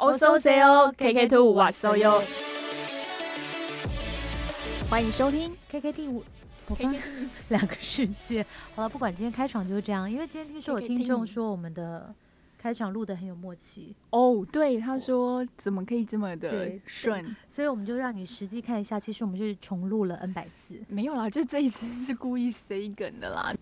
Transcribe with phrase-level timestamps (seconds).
[0.00, 2.22] 哦，so say 哦，KK Two 哇 so yo，
[4.88, 6.24] 欢迎收听 KK 第五，
[6.68, 6.96] 我刚
[7.50, 8.42] 两个世界。
[8.74, 12.14] 好了，不管今天开场就是这样，因为今天听说有听众说我们的
[12.56, 13.94] 开场录的很有默契。
[14.08, 20.76] 哦，对，他说怎么可以这么的顺，所以我们就让你实际看一下，其实我们是重录了 N 百次。
[20.88, 23.54] 没有啦，就这一次是故意塞梗的啦。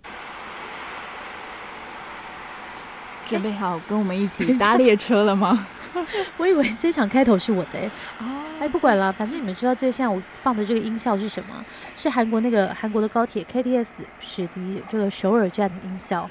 [3.26, 5.66] 准备好跟我们一起搭列车了吗？
[6.38, 7.78] 我以为这场开头是我的
[8.18, 11.64] 哦，哎，不管了，反正你们知道这现在我放的这个音效是什么？
[11.94, 16.28] 是韩国那个韩国的高铁 KTS 史迪这个首尔站的音效。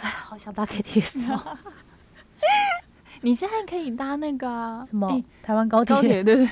[0.00, 1.58] 哎，好想搭 KTS 啊！
[3.20, 5.94] 你现在可以搭那个什么台湾高铁？
[5.94, 6.48] 高铁对对。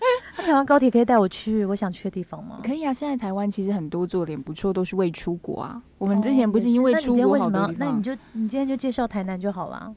[0.36, 2.60] 那台湾高铁可以带我去我想去的地方吗？
[2.62, 5.82] 可以啊，现在台湾其实很多做点不错，都是为出国啊。
[5.98, 9.94] 我们之前不是因为出国好多那你就你今天就介绍台南就好了。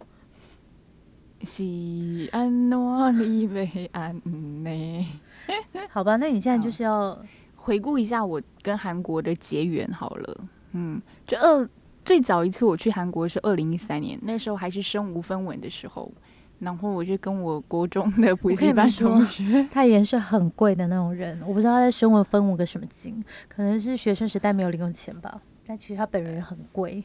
[1.42, 4.20] 西安诺里维安
[4.64, 5.06] 内，
[5.90, 7.18] 好吧，那你现在就是要
[7.56, 10.38] 回顾一下我跟韩国的结缘好了。
[10.74, 11.68] 嗯，就二
[12.06, 16.12] 最早一次我去韩国是二零一三年，那时候还是身无分文的时候。
[16.62, 21.42] 然后我就跟我国中的补习班同学，他也是很贵的那种人。
[21.48, 25.42] 我不知道他在生活分我个什么金，可能是学生时代没有零用钱吧。
[25.66, 27.04] 但其实他本人很贵，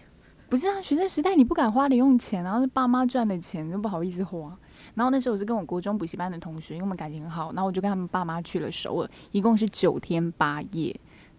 [0.50, 0.82] 不是啊？
[0.82, 4.54] 学生时代你不敢花零用钱，然后是爸妈赚的钱就不好意思花。
[4.94, 10.94] 然后那时候我是跟我国中补习班的同学，因为我们感情很好，然后我就跟他们爸妈去了首尔，一共是九天八夜，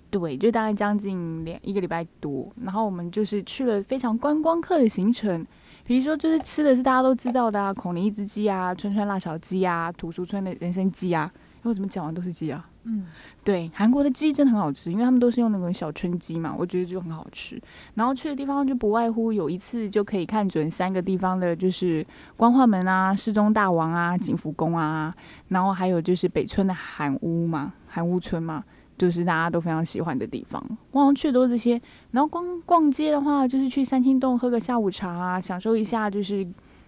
[0.10, 2.52] 对，就大概将近两一个礼拜多。
[2.64, 5.45] 然后我们就是去了非常观光客的行程。
[5.88, 11.31] 比如说，就是吃的是大家都知道的啊，孔林一只鸡啊，春川辣炒鸡啊，土俗村的人参鸡啊，
[11.63, 12.69] 因为怎么讲完都是鸡啊。
[12.83, 13.05] 嗯，
[13.41, 17.58] 对，韩国的鸡真的很好吃，因为他们都是用那种小春鸡嘛，我觉得就很好吃。
[17.95, 25.15] 然后去的地方就不外乎有一次就可以看准三个地方的，就是光化门啊、世宗大王啊、景福宫啊，
[25.47, 28.61] 然后还有就是北村的韩屋嘛，韩屋村嘛。
[28.98, 30.61] 就是大家都非常喜欢的地方，
[30.92, 31.80] 我好像去的都是这些。
[32.11, 36.45] 然后逛逛街的话，就是去三清洞喝个下午茶啊，享受一下就是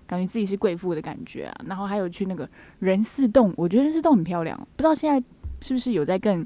[0.08, 1.62] 感觉自己是贵妇的感觉啊。
[1.68, 5.24] 然后还有去那个人寺洞，我觉得人寺洞很漂亮，不知道现在
[5.62, 6.44] 是不是有在更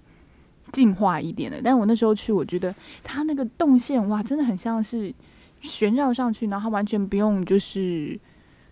[0.74, 1.62] 进化一点的。
[1.64, 5.14] 但我那时候去，我觉得它那个动线哇，真的很像是
[5.62, 8.20] 旋绕上去，然后它完全不用就是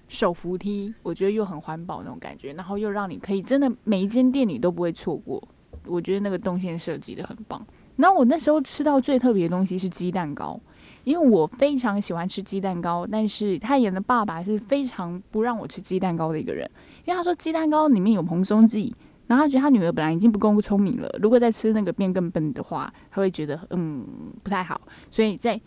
[0.09, 5.41] 手扶梯，我觉得又很环保那种感觉，然后又让你可以真的每一间店你都不会错过。
[5.85, 7.65] 我觉得那个动线设计的很棒。
[7.97, 10.59] 然后我那时候吃到最特别的东西是鸡蛋糕，
[11.03, 13.07] 因为我非常喜欢吃鸡蛋糕。
[13.11, 16.69] 但是他演的爸爸是非常不让我吃鸡蛋糕的一个人，
[17.05, 18.95] 因为他说鸡蛋糕里面有蓬松剂，
[19.27, 24.07] 然后他觉得他女儿本来已经不够聪明了，如果再吃那个变更笨的话，他会觉得嗯
[24.41, 24.81] 不太好。
[25.11, 25.59] 所以在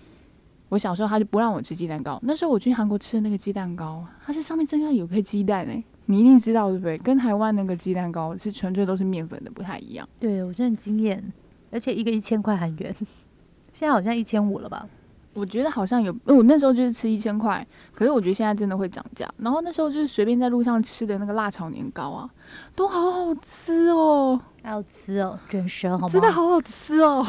[0.70, 2.19] 我小时候他就不让我吃鸡蛋糕。
[2.22, 5.84] 那时候我去韩国吃的那个鸡蛋糕，它是上面真的有颗鸡蛋诶。
[6.06, 6.98] 你一定知道对不对？
[6.98, 10.09] 跟台湾那个鸡蛋糕是纯粹都是面粉的，不太一样。
[10.20, 11.32] 对我真的很惊艳，
[11.70, 12.94] 而且一个一千块韩元，
[13.72, 14.87] 现在好像一千五了吧？
[15.32, 19.28] 我觉得好像有，我那时候就是吃一千块，可是我觉得现在真的会涨价。
[19.38, 22.31] 然后那时候就是随便在路上吃的那个辣炒年糕啊，
[22.76, 26.12] 都好好吃哦，好吃哦，卷舌好吗？
[26.12, 27.26] 真的好好吃哦，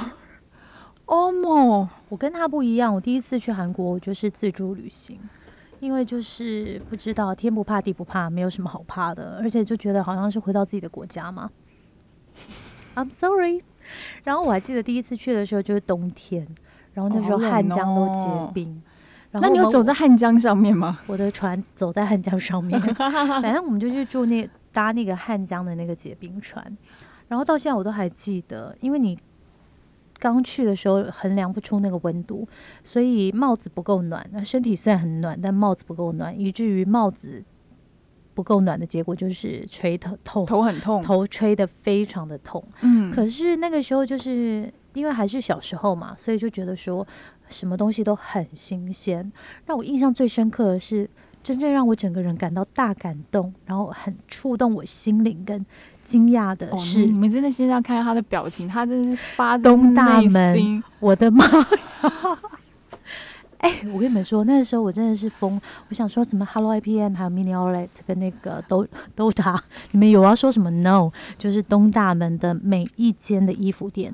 [1.08, 5.18] 哦莫，我跟他不一样，我第一次去韩国，我就是自助旅行。
[5.86, 11.52] 因为就是不知道天不怕地不怕，没有什么好怕的，而且就觉得好像是回到自己的国家嘛。
[12.96, 13.64] I'm sorry。
[14.26, 16.48] 然后我还记得第一次去的时候就是冬天，
[16.94, 18.82] 然后那时候汉江都结冰。
[19.32, 21.00] 那你有走在汉江上面吗？
[21.06, 22.82] 我的船走在汉江上面，
[23.44, 26.66] 反正我们就去住那搭那个汉江的那个结冰船，
[27.28, 29.18] 然后到现在我都还记得，因为你。
[30.20, 32.48] 刚去的时候衡量不出那个温度，
[32.84, 34.28] 所以帽子不够暖。
[34.32, 37.44] 那身体虽然很暖，但帽子不够暖，以至于帽子
[38.34, 42.64] 不够暖的结果就是吹头痛，头很痛，头吹的非常的痛。
[42.82, 47.06] 嗯，可是那个时候就是因为还是小时候嘛，所以就觉得说
[47.50, 49.32] 什么东西都很新鲜。
[49.66, 51.10] 让我印象最深刻的是，
[51.46, 55.66] 真正让我整个人感到大感动，然后很触动我心灵跟。
[56.06, 61.68] 惊讶的是，你们真的现在要看他的表情，他真是发东大门，我的妈呀！
[63.58, 65.60] 哎，我跟你们说，那个时候我真的是疯，
[65.90, 69.60] 我想说什么 Hello IPM，还有 Mini Outlet 跟那个都都他，
[69.94, 71.10] 你们有要说什么？No，
[71.40, 74.14] 就是东大门的每一间的衣服店，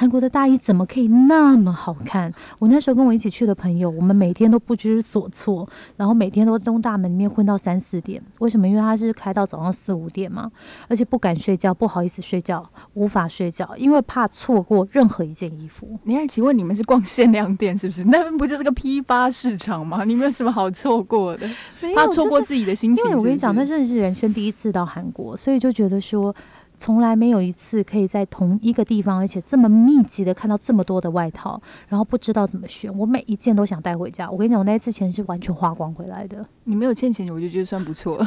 [0.00, 2.32] 韩国的大衣怎么可以那么好看？
[2.58, 5.68] 我那时候跟我一起去的朋友，我们每天都不知所措，
[5.98, 8.22] 然后每天都东大门里面混到三四点。
[8.38, 8.66] 为什么？
[8.66, 10.50] 因为他是开到早上四五点嘛，
[10.88, 15.86] 而且不敢睡觉，不好意思睡觉，无法睡觉，因为怕错过任何一件衣服。
[16.04, 18.02] 你看，请问你们是逛限量店是不是？
[18.04, 20.02] 那边不就是个批发市场吗？
[20.04, 21.46] 你们有什么好错过的？
[21.94, 23.04] 怕错过自己的心情。
[23.04, 26.34] 因为我跟你讲，那真的是人生第一次到韩国，所以就觉得说。
[26.80, 32.90] 从来没有一次可以在同一个地方，而且这么密集的看到这么多的外套，然后不知道怎么选。
[32.96, 34.30] 我每一件都想带回家。
[34.30, 36.42] 我跟你讲，我那一次钱是完全花光回来的。
[36.64, 38.18] 你没有欠钱，我就觉得算不错。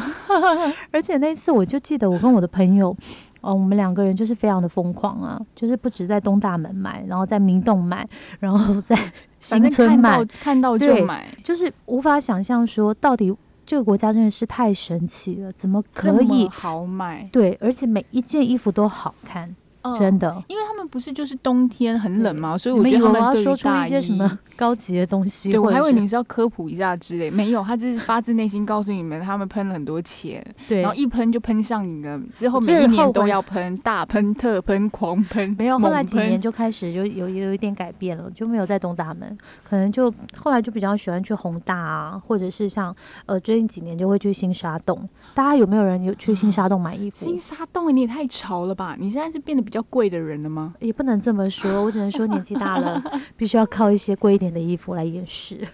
[0.93, 2.95] 而且那一次，我就记得我跟我的朋友，
[3.41, 8.07] 哦，我们两个人就是非常的疯狂啊，就是不止在东大门买，然后在明洞买，
[8.39, 8.95] 然后在
[9.39, 13.35] 新村买，看到就买，就是无法想象说到底。
[13.65, 17.27] 这个国家真的是太神奇了，怎么可以好买？
[17.31, 19.55] 对，而且每一件衣服都好看。
[19.97, 25.51] 真的，因为他们不是就是冬天很冷嘛，所以我觉得他们要说出一些什么 高级的东西。
[25.51, 35.55] 对我还以为你是要科普一下之类，没有，他就是发自内心告诉你们，他们喷了很多钱， 对，然后一喷就喷上瘾了，之后每一年都要喷，大喷特喷狂喷。
[35.57, 42.95] 没有，后来几年就开始就有有一点改变了，就没有在东大门，可能就后来就比较喜欢去宏大啊，或者是像
[43.25, 45.09] 呃最近几年就会去新沙洞。
[45.33, 47.25] 大家有没有人有去新沙洞买衣服？
[47.25, 48.95] 新沙洞你也太潮了吧！
[48.99, 50.73] 你现在是变得比较贵的人了吗？
[50.79, 53.03] 也不能这么说，我只能说年纪大了，
[53.35, 55.67] 必须要靠一些贵一点的衣服来掩饰。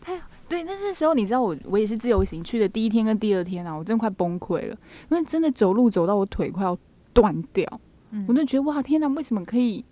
[0.00, 4.76] 太对，那那时候你知道我我也是自由行去的第一天跟第二天啊，我真的快崩溃了，
[5.10, 6.76] 因为真的走路走到我腿快要
[7.12, 7.80] 断掉，
[8.28, 9.84] 我就觉得哇天哪，为什么可以？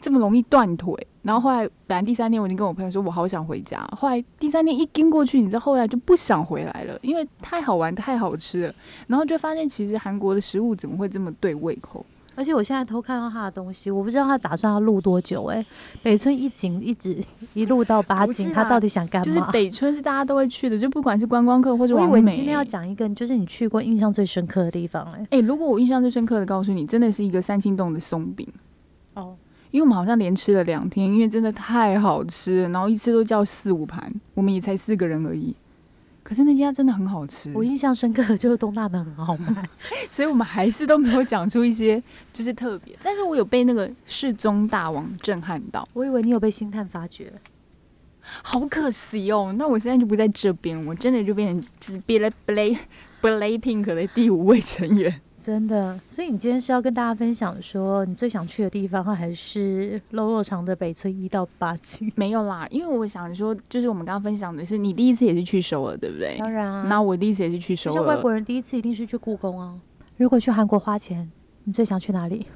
[0.00, 3.82] 这么容易断腿，然后后来本来第三天我已经跟我朋友说，我好想回家。
[3.96, 8.74] 后来第三天一跟过去，你知道后来就不想回来了，因为太好玩、太好吃了。
[9.06, 12.04] 然后就发现其实韩国的食物怎么会这么对胃口？
[12.34, 15.44] 而且我现在偷看到他的东西，我不知道他打算要录多久。
[15.44, 15.64] 哎，
[16.02, 17.18] 北村一景一直
[17.52, 19.24] 一路到八景，他到底想干嘛？
[19.24, 25.04] 就 是北村是大家都会去的，就不管是观光客或者我以为你今天要讲一个，就是你去过印象最深刻的地方。
[25.12, 28.46] 哎，哎，如果我印象最深刻的告诉你，真的是一个三清洞的松饼。
[29.14, 29.36] 哦。
[29.70, 35.52] 因为我们好像连吃了两天，因为真的太好吃了，然后一吃都叫四五盘，我们也才四个人而已。
[36.24, 39.68] 可是那家真的很好吃，我印象深刻的就是东大门很好卖，
[40.10, 42.98] 所以我们还是都没有讲出一些就是特别。
[43.02, 47.30] 但是我有被那个世宗大王震撼到，我以为你有被星探发掘，
[48.42, 49.54] 好可惜哦。
[49.58, 52.78] 那我现在就不在这边，我真的就变成只变了 Blay
[53.20, 55.20] Blay Pink 的第五位成员。
[55.44, 62.10] 真的，所以你今天是要跟大家分享说你最想去的地方，还是肉肉肠的北村一到八景？
[62.16, 66.38] 没有啦，因为我想说，就是我们刚刚分享的是你第一次也是去首尔，对不对？
[66.38, 66.86] 当然啊。
[66.88, 67.94] 那我第一次也是去首尔。
[67.94, 69.78] 像外国人第一次一定是去故宫啊。
[70.16, 71.30] 如果去韩国花钱，
[71.64, 72.46] 你最想去哪里？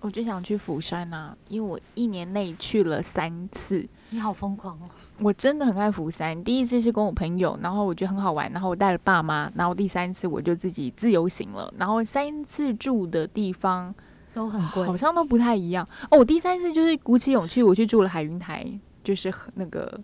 [0.00, 3.84] 我最想去釜山啊，因为我一年内去了三次。
[4.10, 4.86] 你好疯狂哦！
[5.22, 6.42] 我真的很爱釜山。
[6.42, 11.72] 第一次是跟我朋友，然后我觉得很好玩，然后我带了爸妈，然后第三次我就自己自由行了。
[11.78, 13.94] 然后三次住的地方
[14.34, 16.18] 都很贵，好像都不太一样哦。
[16.18, 18.66] 我第三次就是鼓起勇气，我去住了海云台，
[19.04, 20.00] 就是那个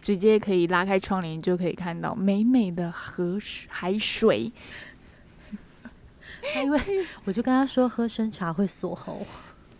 [0.00, 4.52] 直接可以拉开窗帘就可以看到美美的河水海水。
[6.56, 6.80] 因为
[7.24, 9.26] 我就跟他说喝生茶会锁喉。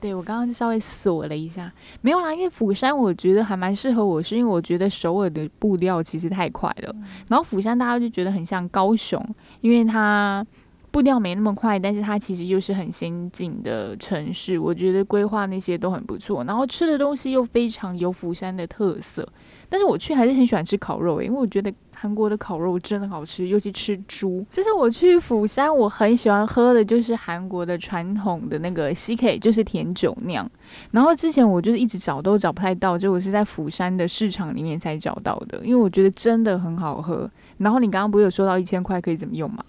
[0.01, 1.71] 对，我刚刚就稍微锁了一下，
[2.01, 6.95] 没有啦，因为釜山我觉得还蛮适合我，是因为我觉得首尔的步调其实太快了，
[7.29, 9.23] 然后釜山大家就觉得很像高雄，
[9.61, 10.47] 因为它
[10.91, 19.29] 步调没那么快，但是它其实又是很先进的城市，我觉得规划那些都很不错，然后吃的东西又非常有釜山的特色，
[19.69, 21.71] 但是我去还是很喜欢吃烤肉，因为我觉得。
[22.03, 24.43] 韩国的烤肉真的好吃，尤其吃猪。
[24.51, 30.51] 就是我去釜山，我很喜欢喝的就是韩国的传统的那个 CK，就是甜酒酿。
[30.93, 37.31] 然后之前我就是一直找都找不太到，就我是在釜山的市场里面才找到的，因为我觉得真的很好喝。
[37.59, 39.63] 然后你刚刚不是有说到一千块可以怎么用吗？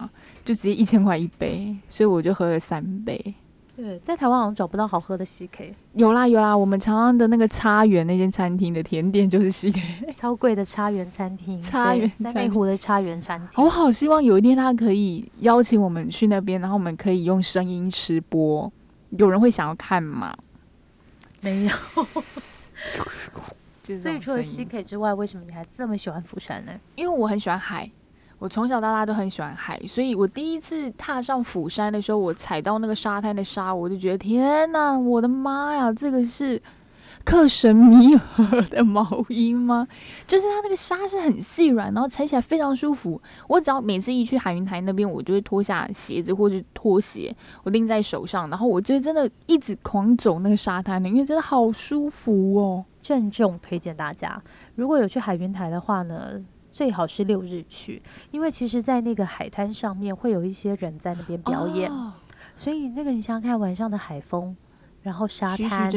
[0.46, 3.36] 就直接一千块一杯，所以我就喝了三杯。
[3.82, 5.74] 对，在台湾好像找不到好喝的 CK。
[5.94, 9.82] 有啦有啦，我们长安的那个茶园那间餐厅的甜点就是 CK，
[10.16, 11.60] 超贵的茶园餐厅。
[11.64, 13.50] 茶园在内湖的茶园餐厅。
[13.64, 18.72] 我好希望有一天他可以邀请我们去那边，然后我们可以用声音吃播。
[19.18, 20.38] 有人会想要看吗？
[21.42, 21.72] 没有。
[23.98, 26.72] 所以除了 CK 之外，为什么你还这么喜欢釜山呢？
[26.96, 27.90] 因为我很喜欢海。
[28.42, 36.60] 我从小到大都很喜欢海，所以我第一次踏上釜山的时候，我踩到那个沙滩的沙，我就觉得天哪，我的妈呀，这个是
[37.24, 39.88] 克什米尔的毛衣吗？
[40.26, 43.22] 就是它那个沙是很细软，然后踩起来非常舒服。
[43.48, 52.84] 我只要每次一去海云台那边，我就会脱下鞋子或者拖鞋，我拎在手上，然后我就真的一直狂走那个沙滩里，因为真的好舒服哦。
[53.04, 54.42] 郑重推荐大家，
[54.74, 58.02] 如果有去海云台的话呢，最好是六日去，
[58.32, 62.14] 因为其实，在那个海滩上面会有一些人在那边表演，哦
[62.56, 64.56] 所以那个你想想看，晚上的海风，
[65.02, 65.92] 然后沙徐徐滩，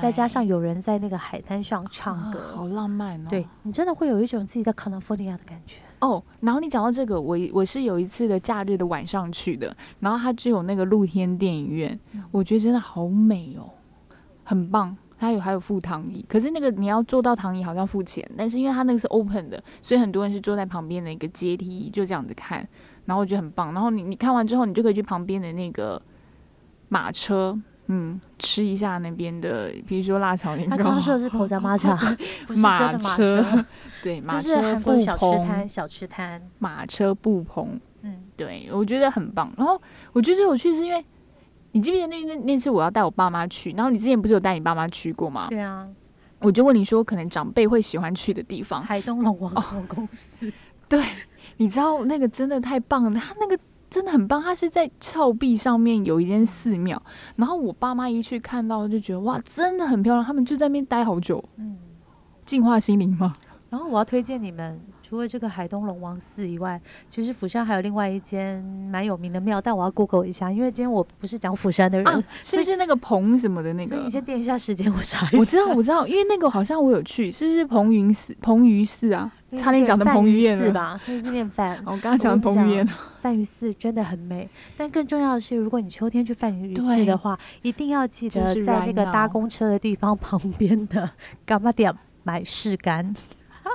[0.00, 3.26] 再加上有人在那个海滩上唱啊歌，好浪漫哦。
[3.28, 5.76] 对你真的会有一种自己在 California 的感觉。
[6.00, 13.70] 哦，然后你讲到这个，我我是有一次的假日的晚上去的，然后它只有那个露天电影院，嗯我觉得真的好美哦，
[14.44, 14.96] 很棒。
[15.18, 22.66] 它有还有附躺椅，可是那个你要坐到躺椅好像付钱，但是因为它那个是 open 的，所以很多人是坐在旁边的一个阶梯就这样子看，
[23.06, 23.72] 然后我觉得很棒。
[23.74, 26.00] 然后你你看完之后，你就可以去旁边的那个
[26.88, 30.76] 马车，嗯，吃一下那边的，比如说辣炒年糕。
[30.76, 31.96] 他刚刚说的是婆家马茶，
[32.46, 33.64] 不是真马的马车车，，
[34.02, 36.42] 对， 马车布韩国小吃摊、小吃摊。
[36.58, 39.52] 马车布棚，嗯，对我觉得很棒。
[39.56, 39.80] 然后
[40.12, 41.04] 我觉得最有趣是因为
[41.78, 45.46] 你记不记得那那那次我要带我爸妈去，然后你之前不是有带你爸妈去过吗？
[45.48, 45.86] 对啊，
[46.40, 50.52] 我就问你说，可能长辈会喜欢去的地方，海东龙王哦国公司。
[50.88, 51.00] 对
[51.58, 53.56] 你知道那个真的太棒了，他那个。
[53.90, 57.02] 真的很棒，他是在峭壁上面有一间寺庙，
[57.36, 61.78] 然后我爸妈一去看到就觉得哇，真的很漂亮，他们就在那边待好久，嗯，
[62.44, 63.34] 净化心灵嘛？
[63.70, 64.78] 然后我要推荐你们，
[65.08, 74.10] 除了这个海东龙王寺以外，其实釜山还有另外一间蛮有名的庙，但我要 Google 一下，因为今天我不是讲釜山的人，啊，是不是那个彭什么的那个所以你？
[74.10, 75.38] 先垫一下时间，我查一下。
[75.38, 78.36] 我知道，我知道，因为那个好像我有去，是不是彭云寺？
[78.42, 80.66] 彭于寺啊，差点讲成彭于晏了。
[80.66, 81.00] 是吧？
[81.08, 81.76] 那是念饭。
[81.86, 82.86] 哦我刚刚讲的彭于晏，
[83.22, 84.46] 范鱼寺真的很美，
[84.76, 91.10] 但更重要的是，如果你秋天去范鱼寺的话，一定要记得是在那个搭公车的地方 旁边的
[91.46, 91.90] 干妈店
[92.24, 93.14] 买柿干，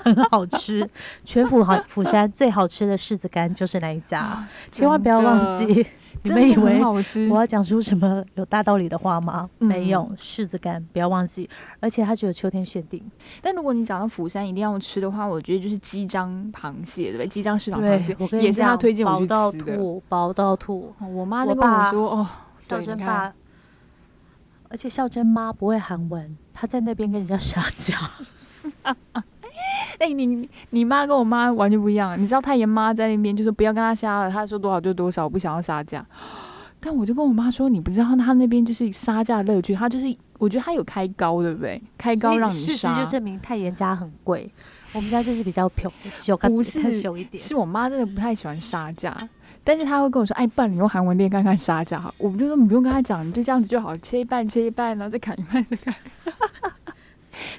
[0.03, 0.89] 很好吃。
[1.23, 5.85] 全釜好釜山最好吃的柿子干就是那一家，啊千万不要忘记。
[6.25, 6.79] 你们以为
[7.29, 7.35] 我？
[7.35, 9.49] 要讲出什么有大道理的话吗？
[9.57, 11.49] 没有嗯，柿子干不要忘记，
[11.81, 13.03] 而且它只有秋天限定。
[13.41, 17.27] 但如果你讲到釜山一定要吃的话，我觉得就是鸡章螃蟹，对不对？
[17.27, 19.75] 鸡章市场对螃蟹，我跟你也是他，推荐我去饱到吃的。
[19.75, 20.93] 吐，饱到吐。
[20.99, 23.33] 哦我妈我就跟我爸说，哦，孝珍爸，
[24.69, 27.93] 而且孝珍妈不会韩文，她在那边跟人家 撒娇。
[29.99, 32.21] 哎、你你妈跟我妈完全不一样。
[32.21, 36.05] 你知道太妍妈在那边就说不要跟她杀了，她说多少就多少，我不想要杀价。
[36.79, 41.81] 但我就跟我妈说，你不知道她那边就是杀价乐趣，她就是我觉得她有开高，对不对？
[41.97, 43.09] 开高让你事实杀就。
[43.11, 44.51] 证明太妍家很贵，
[44.91, 47.41] 我们家就是比较平小，不是更小一点。
[47.41, 49.15] 是我妈真的不太喜欢杀价，
[49.63, 52.13] 但是她会跟我说，哎，不然你用韩文练看看杀价哈。
[52.17, 55.95] 我们就说你不用跟她讲，你就这样子就好，切一半切一半，然后再砍一半再砍。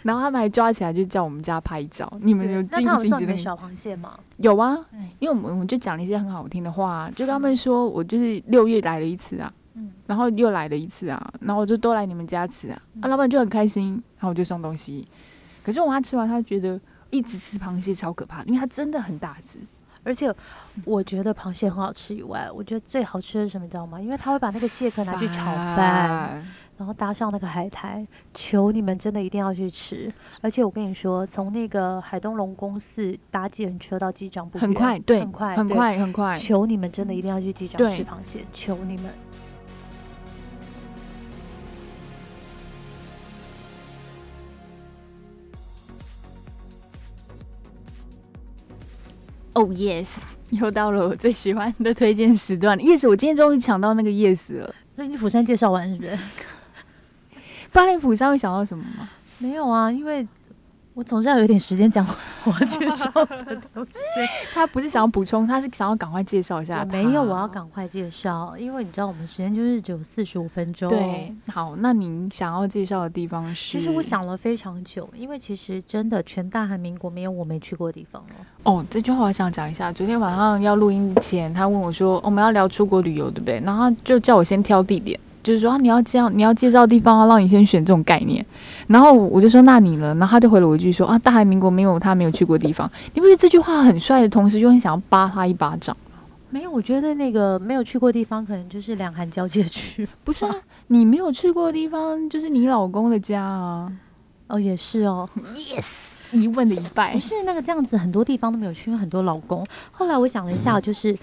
[0.02, 3.36] 然后他们还抓起来就叫我们家拍照，你们有进进去那个？
[3.36, 4.18] 小螃蟹吗？
[4.38, 15.06] 有啊，嗯因为我们我们就讲了一些很好听的话、啊，就跟他们说我就是六月来了一次啊，嗯，然后又来了一次啊，然后我就都来你们家吃啊，啊，嗯老板就很开心，然后我就送东西。
[15.62, 19.58] 可是我妈吃完，她觉得一直吃螃蟹超可怕的，因为它真的很大只。
[20.06, 20.30] 而且
[20.84, 23.98] 我觉得螃蟹很好吃以外，我觉得最好吃的是什么，你知道吗？
[23.98, 26.44] 因为它会把那个蟹壳拿去炒饭，
[26.76, 30.12] 然后搭上那个海苔，求你们真的一定要去吃。
[30.40, 35.68] 而且我跟你说，从那个海东龙宫寺搭计程车到机场不很快，对，很快，很。
[35.68, 36.34] 快，很快。
[36.34, 39.04] 求你们真的一定要去机场吃螃蟹，求你们。
[49.54, 50.08] 哦、yes，
[50.50, 52.76] 又到了我最喜欢的推荐时段。
[52.78, 54.74] yes，我今天终于抢到那个 yes 了。
[54.92, 56.18] 最近釜山介绍完是不是？
[57.74, 59.08] 巴黎釜山会想到什么吗？
[59.38, 60.24] 没有啊，因为
[60.94, 62.06] 我总是要有点时间讲
[62.44, 63.98] 我介绍的东西。
[64.54, 66.84] 他不是想要补充，他是想要赶快介绍一下。
[66.84, 70.88] 没有，我要赶快介绍，因为你知道我们时间就是只有四十五分钟。
[70.88, 73.76] 对，好，那您想要介绍的地方是？
[73.76, 78.78] 其实我想了非常久，因为其实真的全大韩民国没有我没去过的地方哦。
[78.78, 79.92] 哦，这句话我想讲一下。
[79.92, 83.58] 昨天晚上要录音前，他问我说、哦我们要聊出国旅游，对不对？
[83.64, 88.44] 然后他就叫我先挑地点，就是说、啊、你要这样，你要介绍地方啊，让你先选这种概念。
[88.88, 90.12] 然后我就说那你呢？
[90.18, 92.90] 然后他就回了我一句说啊，大韩民国没有他没有去过的地方。
[93.12, 95.96] 你不觉得这句话很帅的同时，又很想要扒他一巴掌？
[96.50, 100.08] 没有，我觉得那个没有去过的地方，可能就是两韩交界区。
[100.24, 100.54] 不是啊，
[100.88, 103.92] 你没有去过的地方，就是你老公的家啊。
[104.46, 107.18] 哦，也是哦，Yes，疑问的一拜不。
[107.18, 109.66] 是那个这样子，很多地方都没有去，因为很多老公。
[109.90, 111.16] 后来我想了一下， 就是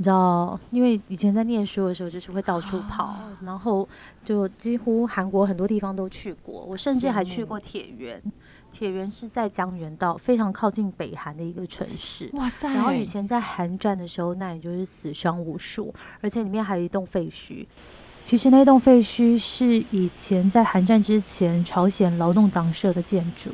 [0.00, 3.86] 你知道，因为以前在念书的时候，就是会到处跑，啊然后
[4.24, 6.64] 就几乎韩国很多地方都去过。
[6.66, 8.18] 我甚至还去过铁原，
[8.72, 12.30] 铁原是在江原道，非常靠近北韩的一个城市。
[12.32, 12.72] 哇塞！
[12.72, 17.66] 然后以前在韩战的时候，那里就是死伤无数，而且里面还有一栋废墟。
[18.24, 23.50] 其实那栋废墟是以前在韩战之前朝鲜劳动党社的建筑，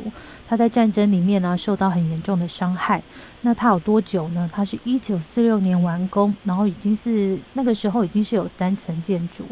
[0.48, 3.02] 他在战争里面呢受到很严重的伤害。
[3.42, 4.50] 那他有多久呢？
[4.52, 9.44] 他是一九四六年完工，然后已经是那个时候已经是有三层建筑，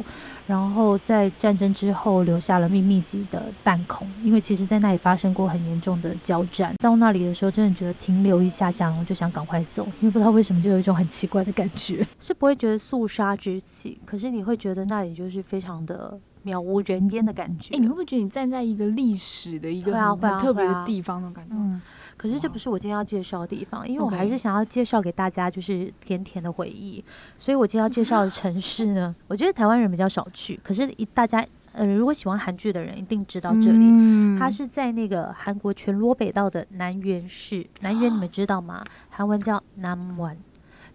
[0.49, 6.75] 然后在战争之后留下了密密集的弹孔，因为其实在那里发生过很严重的交战。
[6.79, 17.75] 到那里的时候，真的觉得停留一下下，然后就想赶快走，因为不知道为什么就有一种很奇怪的感觉，是不会觉得肃杀之气，可是你会觉得那里就是非常的渺无人烟的感觉。
[17.75, 21.55] 哎、你会不会觉得你站在一个历史的一个很特别的地方那种感觉？
[21.57, 21.81] 嗯，
[22.17, 27.05] 可是这不是我今天要介绍的地方，因为我还是想要介绍给大家就是甜甜的回忆，
[27.39, 33.79] 所以我今天要介绍的城市呢， 我觉得台湾人比较少去，可是一大家呃如果喜欢韩剧的人一定知道这里。
[33.81, 38.85] 嗯它是在那个韩国全罗北道的南原市，南原你们知道吗？
[39.09, 40.37] 韩文叫南湾。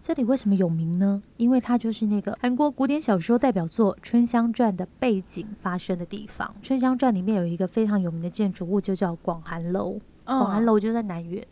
[0.09, 1.21] 这里为什么有名呢？
[1.37, 6.47] 因为它就是那个韩国古典小说代表作《春香传》的背景发生的地方。
[6.65, 9.99] 《春香传》里面有一个非常有名的建筑物，就叫广寒楼。
[10.25, 11.45] 广寒嗯楼就在南园。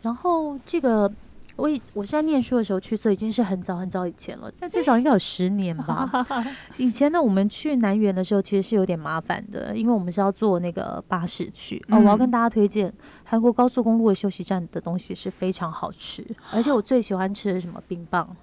[0.00, 1.12] 然后这个
[1.58, 6.08] 我以我是在念书的时候去，所以已经是很早很早以前了， 但最少应该有十年吧。
[6.78, 11.84] 以前呢，我们去南园的时候其实是有点麻烦的，因为我们是要坐那个巴士去。
[11.88, 12.92] 哦，我要嗯跟大家推荐
[13.24, 16.24] 韩国高速公路的休息站的东西是非常好吃，
[16.54, 18.36] 而且我最喜欢吃的是什么冰棒，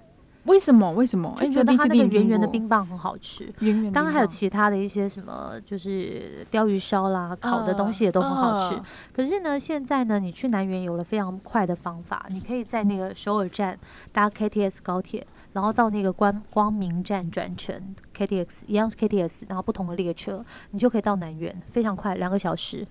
[0.46, 0.90] 为什么？
[0.92, 1.34] 为什么？
[1.38, 3.52] 哎，就觉得它那个圆圆的冰，棒很好吃。
[3.92, 8.76] 当然还有其他的一些什么，就是鲷鱼烧啦、烤的东西也都很好吃。
[8.76, 13.78] 嗯可是呢，现在呢，你去南园有了非常快的方法，你可以在那个首尔站
[14.12, 22.86] 搭 KTX 高铁，然后到那个光光明站转乘 KTX，一样是 KTX，然后不同的列车，你就可以到南园，非常快，两个小时。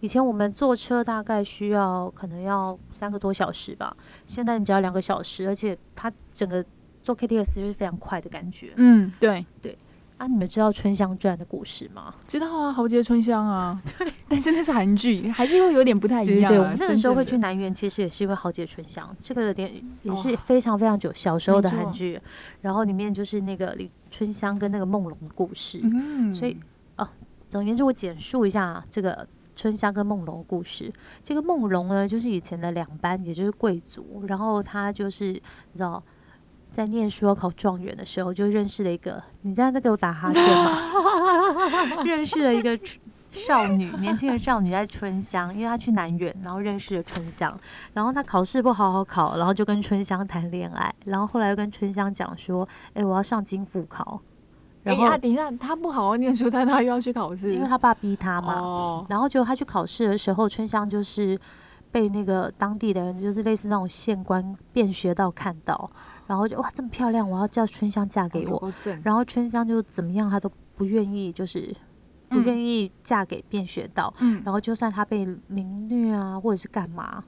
[0.00, 3.96] 以前我们坐车大概需要可能要三个多小时吧，
[4.26, 6.64] 现在你只要两个小时，而且它整个
[7.04, 8.72] 坐 KTX 就是非常快的感觉。
[8.76, 9.76] 嗯，对对，
[10.16, 12.14] 啊，你们知道《春香传》的故事吗？
[12.26, 16.48] 知道啊，豪杰春香啊，对，但是那是韩剧，还是会有点不太一样、啊。
[16.48, 19.70] 对对，我们那个时候会去南园，其实也是因为《豪杰春香》这个点
[20.02, 22.18] 也是非常非常久小时候的韩剧，
[22.62, 25.80] 然后里面就是那个李春香跟那个梦龙的故事。
[25.82, 26.56] 嗯，所以
[27.50, 30.90] 总而言之，我简述一下这个春香跟梦龙的故事。
[31.22, 36.02] 这个梦龙呢，就是以前的两班，也就是贵族，然后他就是你知道。
[36.74, 42.02] 在念书要考状元的时候，就认识了一个，你这样在给我打哈欠吗？
[42.04, 42.78] 认识了一个
[43.30, 47.58] 少女，年轻的少女在春香，因为她去南园，然后认识了春香，
[47.92, 54.20] 然后她考试不好好考，然后就跟春香谈恋爱，然后后来又跟春香讲说，哎、我要上京复考，
[54.82, 61.38] 然后、哎啊，等一下，他不好好念书，但他又要去考试，因为他爸逼他嘛，哦，然后结果他去考试的时候，春香就是
[61.90, 65.90] 被那个当地的人，就是类似那种县官便学到看到，
[66.26, 68.72] 然后就哇这么漂亮，我要叫春香嫁给我。
[69.02, 71.74] 然后春香就怎么样，她都不愿意，就是
[72.28, 74.12] 不嗯愿意嫁给卞学道。
[74.20, 77.22] 嗯，然后就算她被凌虐啊，或者是干嘛，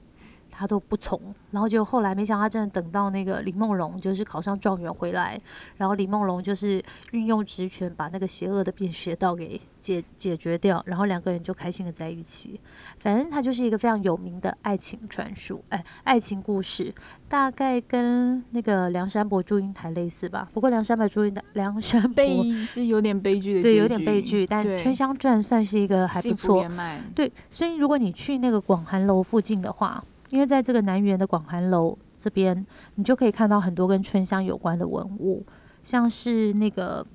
[0.57, 1.19] 她都不从。
[1.51, 5.39] 然后就后来没想到，她真的等到那个李梦龙就是考上状元回来，
[5.77, 12.59] 然后李梦龙就是运用职权把那个邪恶的变学道给解解决掉，然后两个人就开心的在一起。
[12.99, 16.93] 反正他就是一个非常有名的爱情传说，哎，爱情故事，
[17.29, 20.49] 大概跟那个梁山伯祝英台类似吧。
[20.53, 26.67] 不过梁山伯祝英台，梁山伯悲是有点悲剧的，对有点悲剧，但《春香传》算是一个还不错，
[27.15, 35.45] 对，所以如果你去那个广寒楼附近的话，因为在这个南园的广寒楼这边，你就可以看到很多跟春香有关的文物，
[35.83, 37.05] 像是那个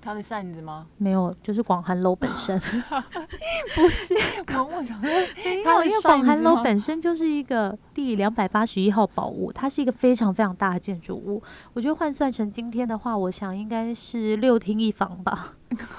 [0.00, 0.86] 他的扇子吗？
[0.96, 2.58] 没有，就是广寒楼本身。
[3.74, 4.14] 不是，
[4.56, 5.10] 我我想说，
[5.44, 11.42] 没有，因为广寒楼本身就是一个第两百八十一号宝物，它是一个非常非常大的建筑物。
[11.72, 15.54] 我觉得换算成今天的话，我想应该是六厅一房吧，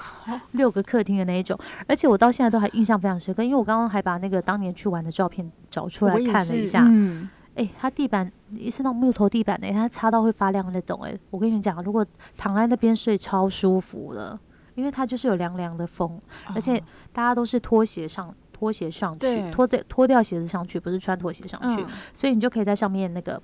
[0.52, 1.58] 六个客厅的那一种。
[1.86, 6.84] 而且我到现在都还印象非常深刻，因为我刚刚还把那个当年去玩的照片找出来看了一下。
[6.88, 7.28] 嗯，
[7.60, 8.26] 哎、它地板
[8.70, 12.04] 是那种木头地板的、它擦到会发亮的那种、哎，我跟你讲，如果
[12.36, 14.38] 躺在那边睡超舒服的，
[14.74, 16.18] 因为它就是有凉凉的风，
[16.54, 23.40] 而且哦大家都是拖鞋上拖鞋上去，对脱掉脱掉鞋子上去，不是穿拖鞋上去，嗯，所以你就可以在上面那个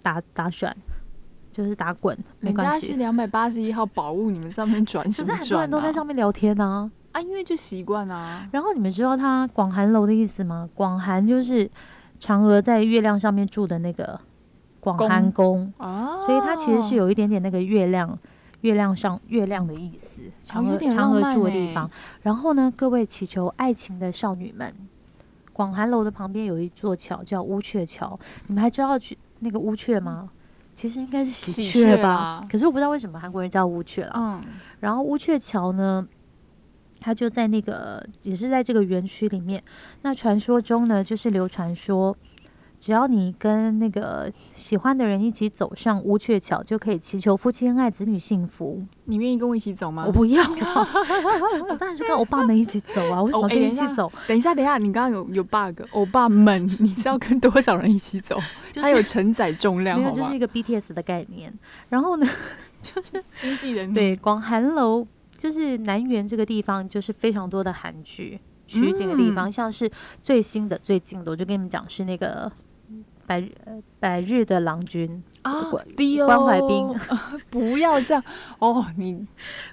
[0.00, 0.74] 打打转，
[1.52, 2.92] 就是打滚，没人家是关系。
[2.94, 6.90] 两百八十一号宝物，你们上面转什么可是很多人都在上面面聊天啊。
[7.12, 10.68] 啊，因为就习惯啊，然后你们知道它广寒楼的意思吗？
[10.74, 11.68] 广寒就是
[12.20, 14.20] 嫦娥在月亮上面住的那个
[14.78, 18.18] 广寒宫，哦，所以它其实是有一点点那个月亮。
[18.60, 21.90] 月亮上月亮的意思，嫦娥嫦娥住的地方。
[22.20, 24.74] 然后呢，各位祈求爱情的少女们，
[25.54, 30.28] 广寒楼的旁边有一座桥叫乌鹊桥，你们还知道去那个乌鹊吗？
[30.74, 34.12] 其实应该是喜喜鹊吧可是我不知道为什么韩国人叫乌鹊了。
[34.14, 34.42] 嗯，
[34.78, 36.06] 然后乌鹊桥呢，
[37.00, 39.62] 它就在那个也是在这个园区里面。
[40.02, 42.16] 那传说中呢，就是流传说，
[42.78, 48.82] 只要你跟那个喜欢的人一起走上乌鹊桥，就可以祈求夫妻恩爱、子女幸福。
[49.04, 50.04] 你愿意跟我一起走吗？
[50.06, 50.88] 我不要、 啊，
[51.68, 53.22] 我当然是跟欧巴们一起走啊！
[53.22, 54.10] 为什么跟你一起走？
[54.28, 58.36] 等一下，等一下，你刚刚有有 bug，欧巴们， 你是要跟多少人一起走？
[58.72, 60.38] 就是它有承载重量， 没有，好吗就是一？
[60.38, 61.52] 个 BTS 的概念。
[61.88, 62.26] 然后呢，
[62.82, 65.06] 就是经纪人对广寒楼，
[65.40, 69.90] 就是南园这个地方，就是非常多的韩剧取景的地方，嗯像是
[70.22, 72.52] 最新的、最近的，我就跟你们讲是那个
[73.26, 75.82] 百日呃百日的郎君，啊关，
[76.44, 76.94] 怀兵，
[77.48, 78.22] 不要这样
[78.58, 79.26] 哦，你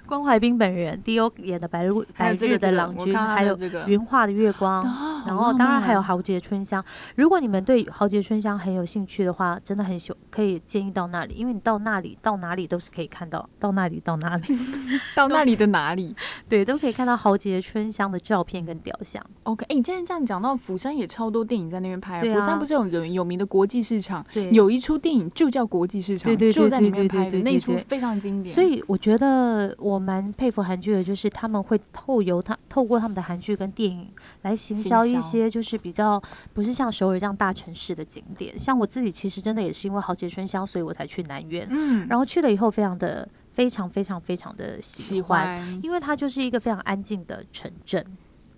[0.06, 4.82] 关怀斌本人，D.O 演的白日百还有这个日的郎君，还有的这个云画的月光。
[5.28, 6.84] 啊然后当然还有豪杰春香。
[7.16, 14.58] 如果你们对豪杰春香很有兴趣的话，真的很喜可以建议到那里，因为你到那里到哪里都是可以看到，到那里到哪里，
[15.14, 16.14] 到那里的哪里
[16.48, 19.24] 对，都可以看到豪杰春香的照片跟雕像。
[19.44, 28.54] ？OK，哎、你既然这样讲到釜山也超多电影在那边拍、啊，啊釜山不是有有有名的国际市场，对，有一出电影就叫国际市场，对对对就在里对对面拍的，那一出非常经典。
[28.54, 34.08] 所以我觉得我蛮佩服韩剧的，就是他们会透由他透过他们的韩剧跟电影
[34.42, 38.58] 来行行销一销些就是比较不是像首尔这样大城市的景点。
[38.58, 48.04] 像我自己其实真的也是因为豪杰春香，所以我才去南苑，嗯，然后去了以后非常的非常非常非常的喜喜欢，因为它就是一个非常安静的城镇。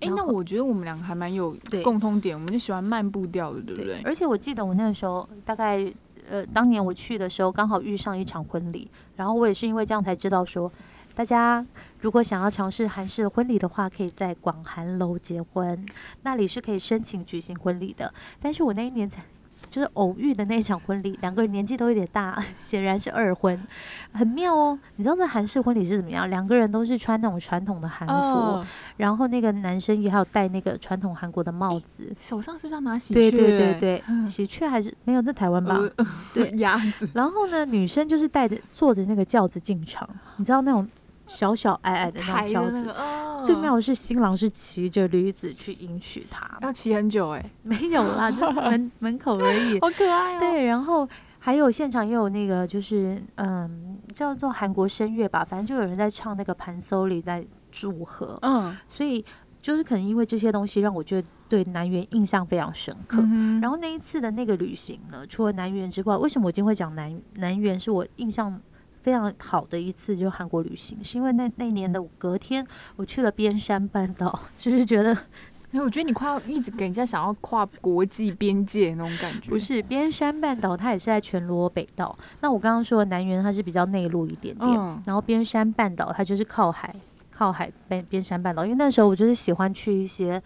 [0.01, 4.01] 哎、那我觉得我们两个还蛮有对共通点，我们就喜欢慢步调的，对不对？
[4.03, 5.93] 而且我记得我那个时候大概
[6.31, 10.73] 呃，当年我去的时候刚好遇上一场婚礼，然后我也是因为这样才知道说，
[11.21, 11.67] 大家
[12.01, 15.85] 如果想要尝试韩式婚礼的话，可以在广寒楼结婚，
[16.23, 18.15] 那里是可以申请举行婚礼的。
[18.41, 19.23] 但是我那一年才。
[19.71, 23.63] 就是偶遇的那场婚礼，两个人年纪都有点大， 显然是二婚，
[24.11, 24.77] 很妙哦。
[24.97, 26.29] 你知道这韩式婚礼是怎么样？
[26.31, 33.37] 两个人都是穿那种传统的韩服，哦然后那个男生也还有戴那个传统韩国的帽子，手上是不是要拿喜对鹊？
[33.37, 35.79] 对对对，喜鹊还是没有在台湾吧？
[35.97, 37.07] 呃，对 鸭子。
[37.13, 40.89] 然后呢，女生就是带着坐着那个轿子进场，你知道那种
[41.31, 42.95] 小小矮矮的那抬种轿子。
[43.45, 49.81] 最妙的是新郎是骑着驴子去迎娶她，要骑很久哎、没有啦，就 门门口而已。
[49.81, 59.25] 好可爱哦。，对，然后还有现场也有那个就是嗯叫做韩国声乐吧，反正就有人在唱那个盘搜里在祝贺，嗯，所以
[59.63, 63.23] 就是可能因为这些东西让我觉得对南园印象非常深刻。
[63.25, 67.81] 嗯然后那一次的那个旅行呢，除了南园之外，为什么我今天会讲南南园？
[67.81, 68.61] 是我印象
[69.03, 75.17] 非常好的一次，就韩国旅行，是因为那那年的隔天我去了边山半岛， 就是觉得
[75.73, 79.51] 我觉得你快要一直给人家想要跨国际边界那种感觉。
[79.51, 82.17] 不是边山半岛，它也是在全罗北道。
[82.41, 86.95] 那我刚刚说的南园，它是比较内陆一点点，嗯然后边山半岛它就是靠海，
[87.31, 88.65] 靠海边边山半岛。
[88.65, 90.43] 因为那时候我就是喜欢去一些。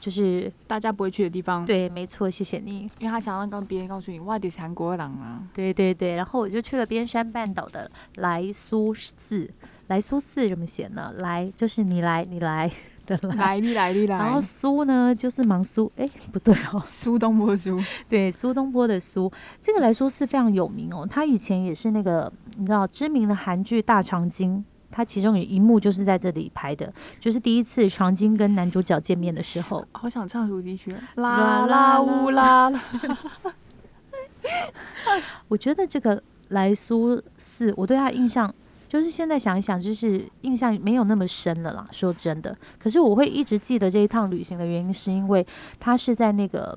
[0.00, 2.90] 就是大家不会去的地方，，对，没错，谢谢你。
[2.98, 5.42] 因为他想要让别人告诉你，哇，你是韩国人啊。
[5.52, 9.50] 对对对，然后我就去了边山半岛的来苏寺。
[9.88, 11.12] 来苏寺怎么写呢？
[11.18, 12.70] 来就是你来，你来
[13.06, 13.34] 的来。
[13.34, 19.32] 来你来你来，然后苏呢，就是忙苏，哎，不对哦，苏东坡苏，对，苏东坡的苏。
[19.62, 24.58] 这个来苏寺非常有名哦，他以前也是那个你知道知名的韩剧《大长今》，
[24.98, 29.86] 它其中有一幕就是在这里拍的，就是第一次长今跟男主角见面的时候。
[29.94, 32.82] 好想唱主题曲，啦啦乌啦啦。
[35.46, 38.52] 我觉得这个来苏寺，我对他印象
[38.88, 41.86] 就是现在想一想，就是印象没有那么深了啦。
[41.92, 45.46] 说真的，可是我会一直记得这一趟旅行的原因，是因为
[45.78, 46.76] 他是在那个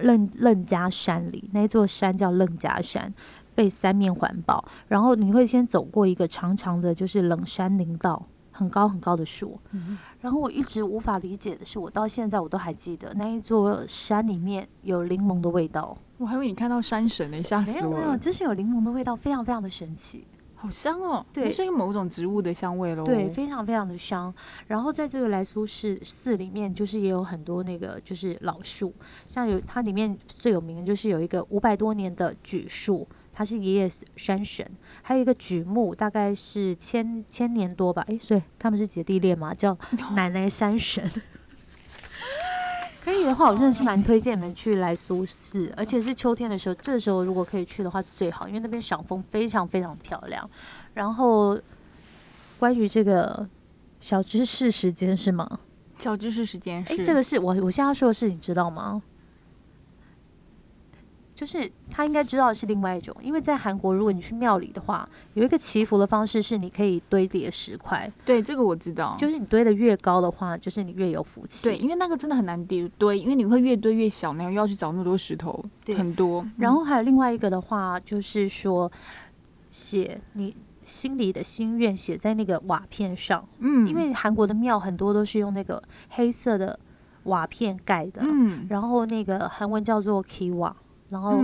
[0.00, 3.14] 楞楞家山里，那座山叫楞家山。
[3.56, 9.58] 被三面环抱，然后你会先走过一个长长的，就是冷山林道，很高很高的树。
[9.72, 15.96] 嗯然后我一直无法理解的是，我到现在我都还记得那一座山里面有柠檬的味道。
[16.18, 20.26] 我还以为你看到山神呢，吓没有没有，死我了，就是有柠檬的味道，非常非常的神奇。
[20.58, 21.24] 好香哦。
[21.32, 23.04] 对那是某种植物的香味喽。
[23.04, 24.34] 对，非常非常的香。
[24.66, 28.92] 然后在这个来苏市寺里面，就是也有很多那个就是老树，
[29.28, 33.06] 像有它里面最有名的就是有一个五百多年的榉树，
[33.38, 34.66] 它是爷爷山神，
[35.02, 39.76] 还有一个举目，大概是千千年多吧，诶，所以他们是姐弟恋嘛，叫
[40.16, 41.06] 奶奶山神。
[43.04, 50.48] 可以的话，我真的是蛮推荐你们去来苏市，而且是秋天的时候，这时候如果可以去的话是最好，因为那边赏枫非常非常漂亮。
[50.94, 51.60] 然后
[52.58, 53.46] 关于这个
[54.00, 55.60] 小知识时间是吗？
[55.98, 59.02] 小知识时间是，哎，这个是我我现在说的是，你知道吗？
[61.36, 68.10] 就是他应该知道的是另外一种，因为在韩国，如果你去庙里的话，有一个祈福的方式是你可以堆叠石块。
[68.24, 69.14] 对，这个我知道。
[69.18, 71.68] 就是你堆的越高的话，就是你越有福气。
[71.68, 75.62] 对，因为那个真的很难叠堆，因为你会越堆越小，那样又要去找那么多石头，
[75.94, 76.42] 很多。
[76.56, 78.90] 然后还有另外一个的话，就是说
[79.70, 83.46] 写你心里的心愿写在那个瓦片上。
[83.58, 83.86] 嗯。
[83.86, 86.80] 因为韩国的庙很多都是用那个黑色的
[87.24, 88.22] 瓦片盖的。
[88.24, 88.66] 嗯。
[88.70, 90.72] 然后那个韩文叫做 kiwa。
[91.08, 91.40] 然后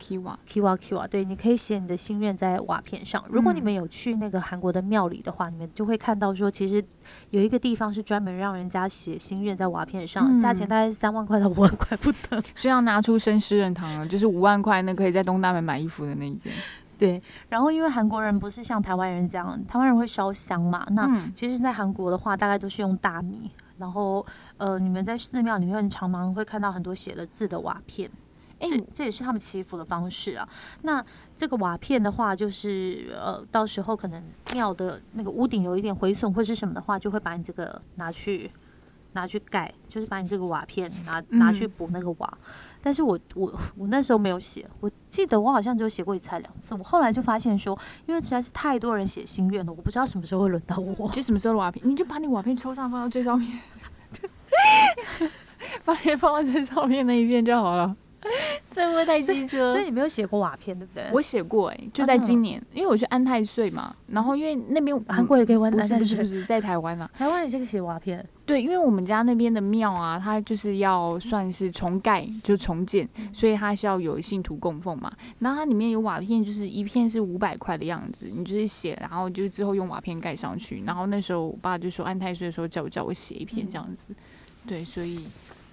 [0.00, 3.22] ，kiwa kiwa kiwa，对，你可以写你的心愿在瓦片上。
[3.28, 6.82] 如果你们有去那个韩国的庙里的话，你们就会看到说，其实
[7.30, 12.42] 有一个地方是专门让人家写心愿在瓦片上，价钱大概是三万块到五万块不等。
[12.56, 16.52] 所以要拿出绅士认堂了，就是五万块那可以在东大门买衣服的那一件。
[16.98, 23.50] 对，然后因为韩国人不是像台湾人这样，台湾人会烧香嘛，那其实，在韩国的话，大概都是用大米。
[23.76, 24.24] 然后，
[24.58, 28.08] 呃，你们在寺庙里面常常会看到很多写了字的瓦片。
[28.68, 30.48] 这这也是他们祈福的方式啊。
[30.82, 31.04] 那
[31.36, 34.22] 这个瓦片的话，就是呃，到时候可能
[34.54, 38.50] 庙的那个屋顶有一点毁损或是什么的话，就会把你这个拿去
[39.12, 42.38] 拿去盖，就是把你这个瓦片拿拿去补那个瓦。
[42.84, 46.74] 但是我我我那时候没有写，我记得我好像只有写过一次两次。
[46.74, 51.08] 我后来就发现说，因为实在是太多人写心愿了，我不知道什么时候会轮到我。
[51.14, 53.60] 就什么时候瓦片，你就把你瓦片抽上放到最上面，
[55.84, 57.96] 把脸放到最上面那一片就好了。
[58.74, 61.04] 这会不会太机车，所以你没有写过瓦片，对不对？
[61.12, 68.26] 我写过，哎，就在今年，因为我去安泰岁嘛，然后因为那边韩国也可以玩，不是不是不是在台湾啊，台湾也可以写瓦片。
[68.44, 75.12] 对，因为我们家那边的庙啊，它就是要算是重盖，就重建，所以它需要有信徒供奉嘛。
[75.38, 80.82] 然后它里面有瓦片，就是一片是五百块的样子，你就是写，然后就之后用瓦片盖上去。
[80.84, 84.06] 然后那时候我爸就说安泰岁的时候叫我叫我写一片这样子，
[84.66, 85.20] 对，所以。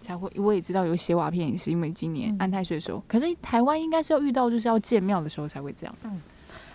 [0.10, 5.95] 才会，我也知道有写瓦片也是因为今年安泰岁的时候，可是台湾应该是要遇到就是要建庙的时候才会这样。
[6.02, 6.19] 嗯，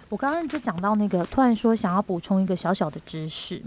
[0.09, 3.61] 我刚刚就讲到那个，突然说想要补充一个小小的知识，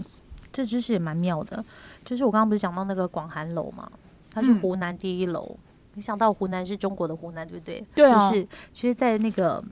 [0.50, 1.62] 这知识也蛮妙的，
[2.02, 3.92] 就是我刚刚不是讲到那个广寒楼嘛，
[4.32, 5.58] 它是湖南第一楼，
[5.92, 7.84] 你想到湖南是中国的湖南，对不对？
[7.94, 8.30] 对啊。
[8.30, 9.62] 就是，其实，在那个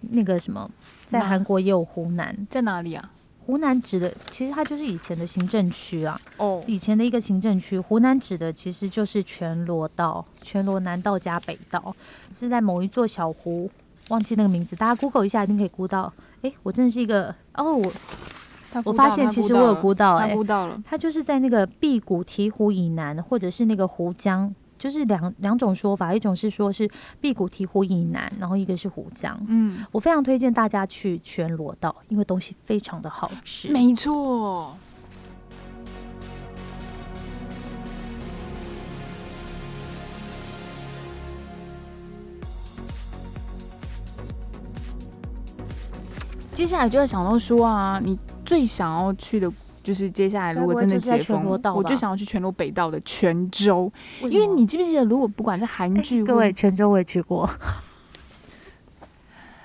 [0.00, 0.68] 那个什么，
[1.06, 3.12] 在韩国也有湖南，在哪里啊？
[3.46, 7.78] 湖南指的其实它就是以前的行政区啊，哦，以前的一个行政区。
[7.78, 11.94] 湖南指的其实就是全罗道，全罗南道加北道，
[12.32, 13.70] 是在某一座小湖，
[14.08, 16.12] 忘记那个名字，大家 Google 一下一定可以估到。
[16.42, 17.92] 哎，我真的是一个哦，我
[18.84, 24.54] 我发现其实我有估到，哎，估到了，它就是在那个碧谷提湖以南，或者是那个湖江。
[24.78, 29.40] 就是两两种说法，一种是说是辟谷提壶以南，然后一个是湖江。
[29.48, 33.70] 嗯，我非常推荐大家去全罗道，因为东西非常的好吃。
[33.70, 34.76] 没错。
[46.52, 49.50] 接下来就在想到说啊，你最想要去的。
[49.84, 53.92] 就是接下来，如果真的解封，我就想要去全罗北道的泉州，
[54.22, 57.44] 因为你记不记得，如果不管是韩剧，各位泉州我也去过，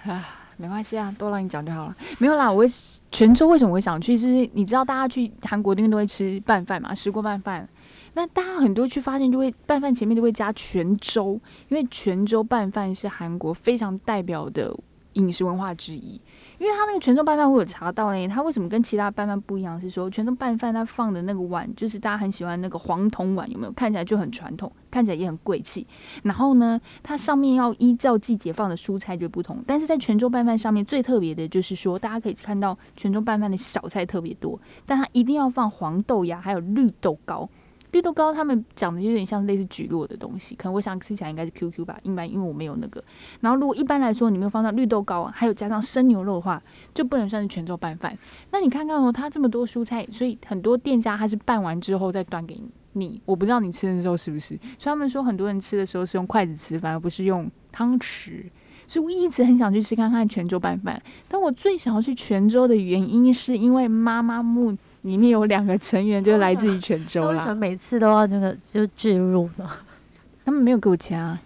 [0.03, 0.27] 啊，
[0.57, 1.95] 没关系啊，多让你讲就好了。
[2.17, 2.65] 没有啦，我
[3.11, 4.17] 泉州为什么会想去？
[4.17, 7.67] 是因为你知道大家去韩国那边都会吃拌饭嘛，石锅拌饭。
[8.13, 14.75] 那大家很多去发现，就会拌饭前面就会加泉州，因为泉州拌饭是韩国非常代表的
[15.19, 16.19] 饮食文化之一。
[16.57, 18.27] 因为他那个泉州拌饭，我有查到呢。
[18.27, 19.79] 他为什么跟其他拌饭不一样？
[19.79, 23.71] 是说泉州拌饭他放的那个碗，就是大家很喜欢那个黄铜碗，有没有？
[23.71, 25.87] 看起来就很传统，看起来也很贵气。
[26.23, 29.63] 然后呢，它上面要依照季节放的蔬菜就不同。
[29.65, 37.49] 但是在泉州拌饭上面最特别的就是说，大家可以看到泉州拌饭的小菜特别多，但它一定要放黄豆芽，还有绿豆糕。
[37.91, 43.03] 绿豆糕他们讲的有点像类似菊络的东西，可能我想吃起来应该是 QQ 吧，一般因为我没有那个。
[43.41, 46.61] 然后如果一般来说你没有放到绿豆糕，还有加上生牛肉的话，
[46.93, 48.15] 就不能算是泉州拌饭。
[48.51, 52.61] 那你看看哦，它这么多蔬菜，所以很多店家它是拌完之后再端给
[52.93, 53.19] 你。
[53.25, 58.43] 我不知道你吃的时候是不是，所以他们说很多人吃的时候是用筷子吃饭，而不是用汤匙。
[58.87, 61.01] 所以我一直很想去吃看看泉州拌饭。
[61.27, 64.77] 但我最想要去泉州的原因是因为妈妈木。
[65.01, 67.31] 里面有两个成员，就来自于泉州啦。
[67.31, 69.69] 为什么每次都要那个就置入呢？
[70.45, 71.41] 他们没有给我钱啊，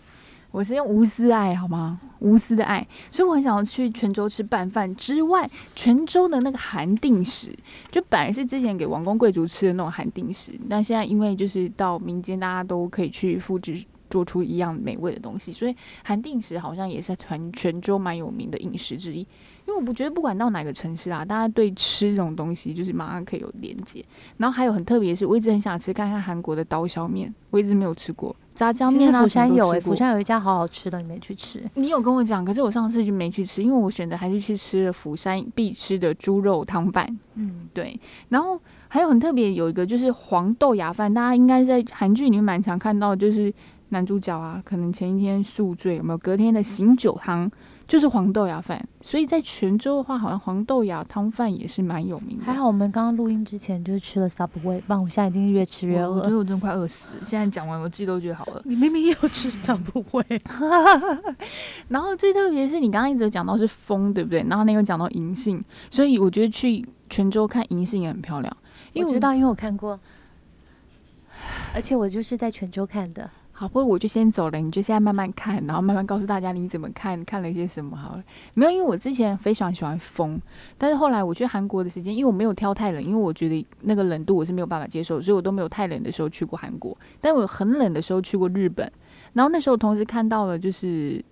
[0.52, 2.00] 我是用无私爱，好吗？
[2.20, 4.96] 无私的爱，所以我很想要去泉州吃拌饭。
[4.96, 7.50] 之外，泉州的那个韩定食，
[7.92, 13.84] 就本来是之前给王公贵族吃的那种韩定食，但现在因为就是到民间，大家都可以去复制。
[14.10, 19.26] 做出一样美味的东西，所以韩定食好像也是全泉州蛮有名的饮食之一。
[19.74, 24.06] 因为我不觉得不管到哪个城市啊，大家对吃这种东西就是马上可以有连接。
[24.38, 29.24] 然后还有很特别的是，我一直很想吃看看韩国的刀削面，我一直没有吃过炸酱面啊。
[29.24, 31.64] 釜山有哎，釜山有一家好好吃的，你没去吃？
[31.74, 37.08] 你有跟我讲，可是我上次就没去吃，因为我选择还是去吃了釜山必吃的猪肉汤饭。
[37.34, 38.00] 嗯，对。
[38.30, 43.52] 然后还有很特别有一个就是黄豆芽饭，大家应该在韩剧里面蛮常看到，就是。
[43.90, 46.18] 男主角啊，可能前一天宿醉，有没有？
[46.18, 47.52] 隔天的醒酒汤
[47.86, 52.46] 就是黄豆芽饭，所以在泉州的话，好像黄豆芽汤饭也是蛮有名的。
[52.46, 56.12] 还好我们刚刚录音之前就是吃了 Subway，不然我现在已经越吃越饿。
[56.12, 57.14] 我觉得 我真的快饿死。
[57.28, 58.62] 现在讲完，我自己都觉得好饿。
[58.66, 60.42] 你明明也有吃 Subway，
[61.90, 64.44] 然后最特别是你刚刚一直讲到是风，对不对？
[64.48, 68.58] 然后那个讲到银杏，所以我觉得去泉州看银杏也很漂亮。
[68.94, 70.00] 因为我知道，因为我看过，
[71.76, 73.30] 而且我就是在泉州看的。
[73.56, 78.24] 好，不如我就先走了，你就现在慢慢看，然后慢慢告诉大家你怎么看，看了一些什么好了。
[78.56, 80.42] 没有，因为我之前非常喜欢风，
[80.76, 86.98] 但是后来我去韩国的时间，因为我没有挑太冷，因为我觉得那个冷度我是没有办法接受，所以我都没有太冷的时候去过韩国。
[87.22, 88.92] 但我很冷的时候去过日本，
[89.34, 91.24] 然后那时候同时看到了，就是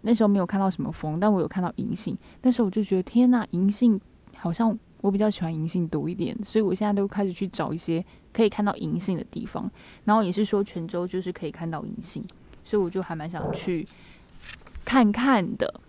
[0.00, 4.00] 那时候没有看到什么风，但我有看到银杏，那时候我就觉得天呐，银杏
[4.36, 8.04] 好像我比较喜欢银杏多一点，所以我现在都开始去找一些。
[8.30, 9.68] 可以看到银杏的地方，
[10.04, 12.22] 然后也是说泉州就是可以看到银杏，
[12.62, 13.88] 所以我就还蛮想去
[14.84, 15.80] 看看的。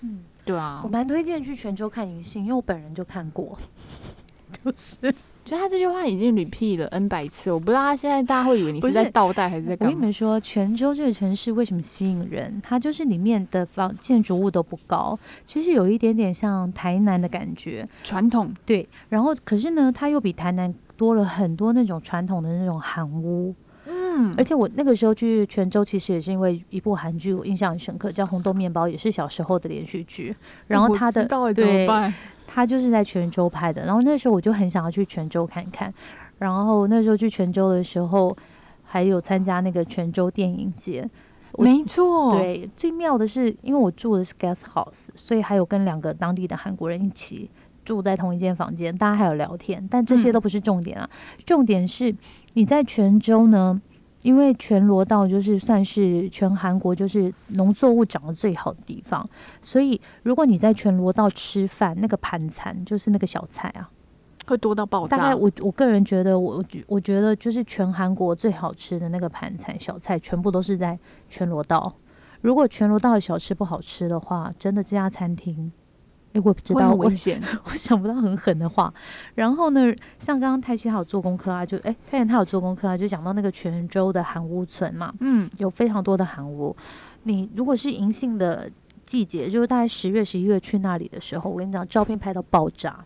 [0.00, 3.56] 嗯，对啊，我蛮推荐去泉州看银杏，因为我本人就看过，
[4.62, 5.14] 就是。
[5.44, 9.90] 就他这句话已经 repeat 了 n 百次，我不知道他现在大家会以为你是在倒带还是在干嘛？
[9.90, 12.60] 我跟你们说，泉州这个城市为什么吸引人？
[12.62, 18.88] 它就是里面的房建筑物都不高，其实有一点点像台南的感觉，传统对。
[19.10, 23.54] 然后可是呢，它又比台南多了很多那种传统的那种韩屋。
[23.86, 30.34] 嗯，而且我那个时候去泉州，其实也是因为一部韩剧，我印象很深刻，叫《红豆面包》，也是小时候的连续剧。
[30.66, 31.86] 然后他的对。
[32.54, 35.92] 他就是在泉州拍的，然后那时候我就很想要去泉州看看，
[36.38, 38.36] 然后那时候去泉州的时候，
[38.84, 41.10] 还有参加那个泉州电影节，
[41.58, 47.50] 没错，对，最妙的是，因为我住的是 guest house，所以还有跟两个当地的韩国人一起
[47.84, 51.10] 住在同一间房间，大家还有聊天，但这些都不是重点啊，
[51.44, 52.14] 重点是
[52.52, 53.82] 你在泉州呢。
[54.24, 59.28] 因为全罗道就是算是全韩国就是农作物长得最好的地方，
[59.60, 63.90] 所以如果你在全罗道吃饭，那个盘餐就是那个小菜啊，
[64.46, 65.16] 会多到爆炸。
[65.16, 71.94] 大概我我个人觉得，我觉我觉得就是全韩国最好吃的那个盘餐小菜，全部都是在全罗道。
[72.40, 75.70] 如果全罗道的小吃不好吃的话，真的这家餐厅。
[76.34, 78.92] 哎，我不知道，危险，我想不到很狠的话。
[79.36, 86.76] 然后呢，像刚刚泰熙他有做功课啊，就哎，泰妍他有做功课啊，就讲到那个泉州的韩屋村嘛，嗯，有非常多的韩屋。
[87.22, 88.68] 你如果是银杏的
[89.06, 93.04] 季节，就是大概十月、十一月去那里的时候，我跟你讲，照片拍到爆炸。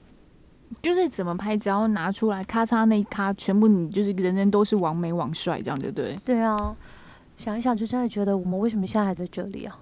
[0.83, 6.19] 就是怎么拍，只要拿出来，咔嚓那一咔，全部你就是人人都是王美王帅，这样对不对。
[6.25, 6.75] 对啊，
[7.37, 9.79] 想一想，就真的觉得我们为什么现在还在这里啊？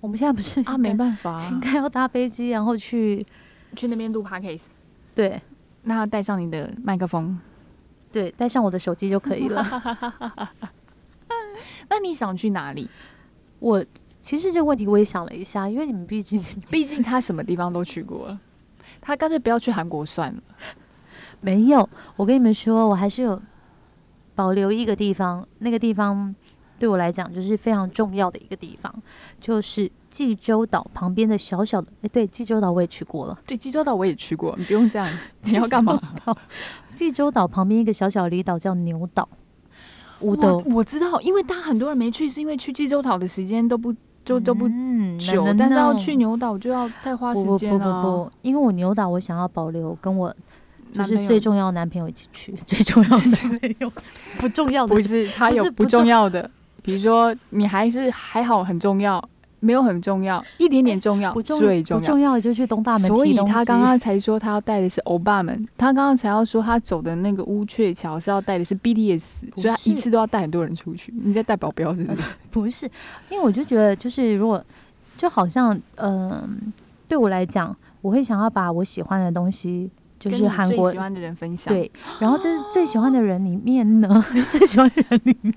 [0.00, 3.26] 我们现在不是啊，没办法，应该要搭飞机，然后去
[3.74, 4.66] 去那边录 podcast。
[5.14, 5.42] 对，
[5.82, 7.36] 那要带上你的麦克风，
[8.12, 9.66] 对，带上我的手机就可以了。
[11.90, 12.88] 那你想去哪里？
[13.58, 13.84] 我
[14.20, 18.40] 其实这个问题我也想了一下，因为你们毕竟 毕竟他什么地方都去过了，
[19.00, 20.42] 他干脆不要去韩国算了。
[21.40, 23.42] 没有，我跟你们说，我还是有
[24.36, 26.34] 保留一个地方，那个地方。
[26.78, 28.94] 对我来讲，就是非常重要的一个地方，
[29.40, 31.88] 就是济州岛旁边的小小的。
[32.02, 33.38] 哎，对，济州岛我也去过了。
[33.46, 34.54] 对，济州岛我也去过。
[34.56, 35.08] 你不用这样，
[35.42, 36.00] 你要干嘛？
[36.94, 39.28] 济州岛旁边一个小小离岛叫牛岛。
[40.20, 40.36] 我
[40.66, 44.68] 我知道，因为大家很多人没去，是因为去济州岛的时间都不就都不
[45.18, 48.02] 久，但是要去牛岛就要太花时间了。
[48.02, 50.34] 不不不，因为我牛岛我想要保留跟我。
[50.90, 53.92] 就是最重要的男朋友一起去，最重要的男朋友
[54.38, 56.50] 不重要的不是他有不重要的。
[56.88, 59.22] 比如说，你还是还好，很重要，
[59.60, 63.06] 没有很重要，一点点重要，最重要，重要就去东大门。
[63.08, 69.20] 所以他刚刚才说他要带的是欧巴们，他刚刚才要说他走的那个乌鹊桥是要带的是 BTS，
[69.54, 71.12] 所以他一次都要带很多人出去。
[71.14, 72.22] 你在带保镖是不是？
[72.50, 72.90] 不是，
[73.28, 74.64] 因为我就觉得，就是如果
[75.18, 76.72] 就好像，嗯，
[77.06, 81.74] 对我来讲，我会想要把我喜欢的东西，就是韩国喜欢的人分享。
[81.74, 85.54] 对，然后这最喜欢的人里面呢， 最喜欢的人里面。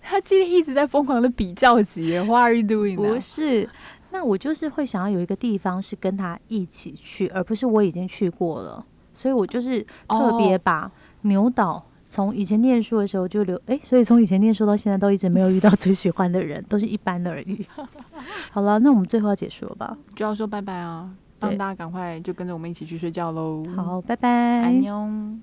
[0.00, 2.96] 他今天一直在疯狂的比较级，What are you doing？
[2.96, 3.68] 不是，
[4.10, 10.90] 那我就是会想要有一个地方是跟他一起去，而不是我已经去过了，所以我就是特别把
[11.22, 17.66] 牛岛从以前念书的时候就留，哎，所以从以前念书到现在都一直没有遇到最喜欢的人，都是一般的而已。
[18.50, 19.96] 好了，那我们最后要结束了吧？
[20.16, 23.62] 就要说拜拜啊，让大家赶快就跟着我们一起去睡觉喽。
[23.76, 25.38] 好，拜拜，安妞。